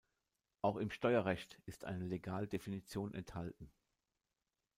[0.63, 3.69] Auch im Steuerrecht ist eine Legaldefinition enthalten.